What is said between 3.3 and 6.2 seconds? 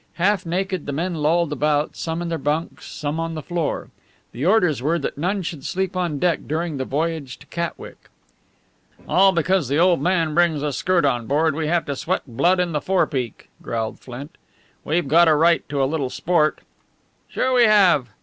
the floor. The orders were that none should sleep on